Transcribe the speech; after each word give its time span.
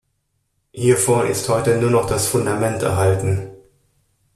Hiervon 0.71 1.27
ist 1.27 1.47
heute 1.47 1.79
nur 1.79 1.91
noch 1.91 2.07
das 2.07 2.25
Fundament 2.25 2.81
erhalten. 2.81 3.51